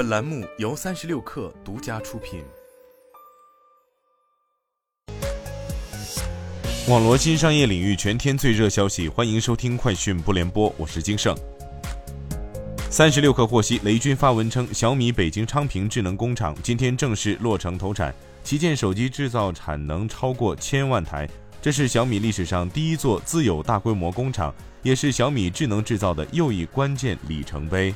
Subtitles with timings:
[0.00, 2.42] 本栏目由三十六氪独家出品。
[6.88, 11.36] 网罗新商业领域全天最热消息，欢迎收听快讯不联播，我是金盛。
[12.88, 21.28] 三十六氪获悉，雷军发文称，小米北京昌平智能工厂今天正式落成投产，旗舰手机制造产能超过千万台，
[21.60, 27.94] 这是小米历史上第一座自有大规模工厂，也是小米智能制造的又一关键里程碑。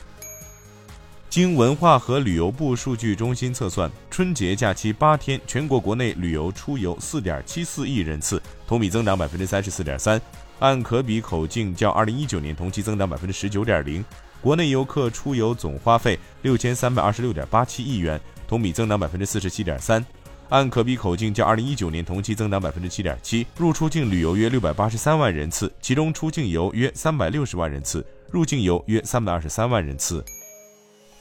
[1.34, 10.22] 经文化和旅游部数据中心测算，春节假期八天，全国国内旅游出游四点七四亿人次，同比增长百分之三十四点三，
[10.60, 14.04] 按可比口径较二零一九年同期增长百分之十九点零。
[14.40, 20.06] 国内游客出游总花费六千三百二十六点八七亿元，同比增长百分之四十七点三，
[20.50, 23.44] 按可比口径较二零一九年同期增长百分之七点七。
[23.58, 30.24] 入出境旅游约六百八十三万人次，其中出境游约三百六十万人次，入境游约三百二十三万人次。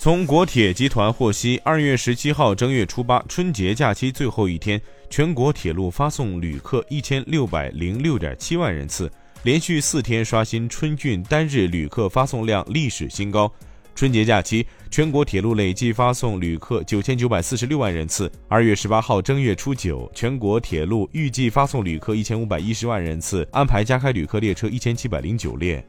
[0.04, 9.10] 从国铁集团获悉，二月十七号正月初八春节假期最后一天，全国铁路发送旅客一千六百零六点七万人次，
[9.44, 13.50] 连续四天刷新春运单日旅客发送量历史新高。
[13.96, 18.30] 春节假期，全国铁路累计发送旅客九千九百四十六万人次。
[18.50, 25.82] 二月十八号正月初九，全国铁路预计发送旅客一千五百一十万人次，安排加开旅客列车一千七百零九列。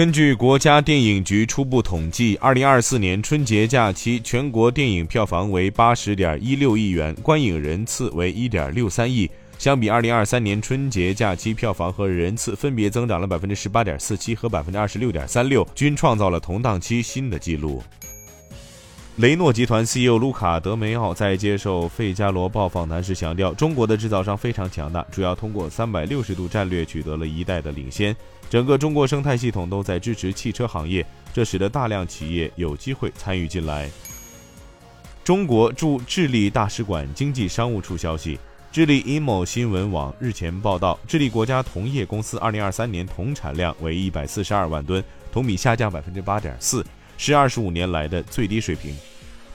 [0.00, 9.30] 根据国家电影局初步统计，二零二四年春节假期全国电影票房为八十点一六亿元，观影人次为一点六三亿。
[9.58, 17.82] 相比二零二三年春节假期票房和人次分别增长了百分之十八点四七和百分之二十六点三六，均创造了同档期新的纪录。
[19.20, 28.16] 雷诺集团 CEO 卢卡·德梅奥在接受《费加罗报》访谈时强调，中国的制造商非常强大，主要通过三百六十度战略取得了一代的领先。
[28.48, 31.04] 整个中国生态系统都在支持汽车行业，
[31.34, 33.90] 这使得大量企业有机会参与进来。
[35.22, 38.38] 中国驻智利大使馆经济商务处消息，
[38.72, 46.82] 智利 imo 新闻网日前报道，智利国家铜业公司2023年铜产量为142万吨，同比下降8.4%，
[47.18, 48.96] 是25年来的最低水平。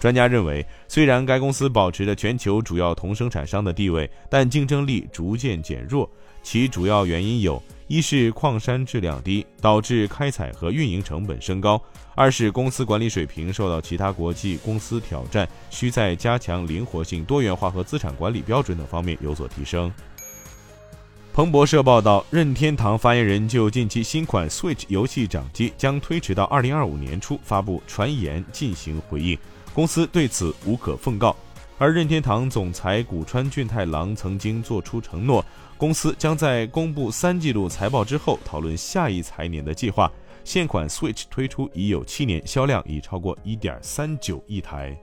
[0.06, 6.08] 专家认为，虽然该公司保持着全球主要铜生产商的地位，但竞争力逐渐减弱。
[6.44, 11.82] 其主要原因有：一是矿山质量低，导致开采和运营成本升高；
[12.14, 19.92] 二是公司管理水平受到其他国际公司挑战，需在加强灵活性、多元化和资产管理标准等方面有所提升。
[21.34, 29.36] 彭博社报道，任天堂发言人就近期新款 Switch 游戏掌机将推迟到二零二五年初发布传言进行回应。
[29.76, 31.36] 公司对此无可奉告，
[31.78, 35.44] 而任天堂总裁古川俊太郎曾经做出承诺，
[35.78, 40.10] 公司将在公布三季度财报之后讨论下一财年的计划。
[40.46, 44.98] 现款 Switch 推出已有七年，销量已超过一点三九亿台。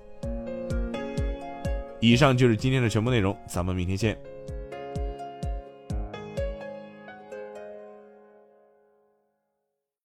[2.01, 4.17] 以上就是今天的全部内容，咱们明天见。